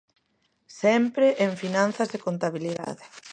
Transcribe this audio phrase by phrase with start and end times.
[0.81, 3.03] Sempre en finanzas e contabilidade.